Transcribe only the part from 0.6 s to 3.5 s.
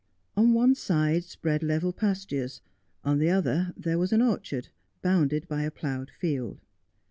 side spread level pastures, on the